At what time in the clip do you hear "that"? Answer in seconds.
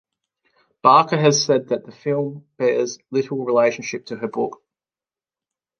1.67-1.85